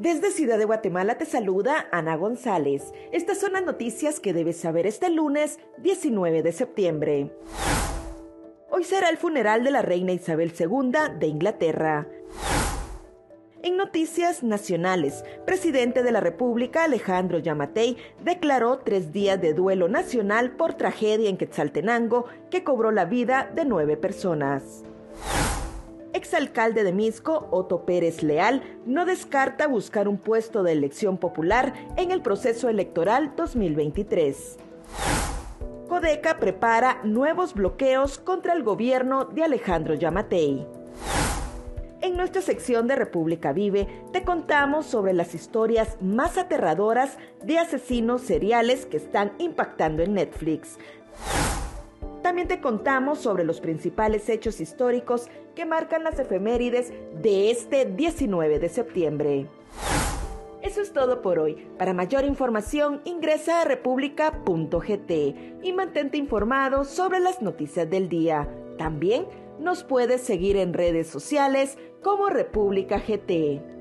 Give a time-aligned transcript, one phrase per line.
[0.00, 2.94] Desde Ciudad de Guatemala te saluda Ana González.
[3.12, 7.36] Estas son las noticias que debes saber este lunes 19 de septiembre.
[8.70, 12.08] Hoy será el funeral de la reina Isabel II de Inglaterra.
[13.62, 20.52] En noticias nacionales, presidente de la República Alejandro Yamatei declaró tres días de duelo nacional
[20.52, 24.82] por tragedia en Quetzaltenango que cobró la vida de nueve personas.
[26.20, 32.10] Exalcalde de Misco, Otto Pérez Leal, no descarta buscar un puesto de elección popular en
[32.10, 34.58] el proceso electoral 2023.
[35.88, 40.66] Codeca prepara nuevos bloqueos contra el gobierno de Alejandro Yamatei.
[42.02, 48.20] En nuestra sección de República Vive te contamos sobre las historias más aterradoras de asesinos
[48.20, 50.76] seriales que están impactando en Netflix.
[52.30, 55.26] También te contamos sobre los principales hechos históricos
[55.56, 59.46] que marcan las efemérides de este 19 de septiembre.
[60.62, 61.66] Eso es todo por hoy.
[61.76, 65.10] Para mayor información ingresa a república.gt
[65.64, 68.48] y mantente informado sobre las noticias del día.
[68.78, 69.26] También
[69.58, 73.79] nos puedes seguir en redes sociales como República GT.